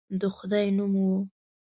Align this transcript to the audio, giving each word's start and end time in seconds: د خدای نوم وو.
د 0.19 0.21
خدای 0.35 0.65
نوم 0.77 0.93
وو. 1.03 1.17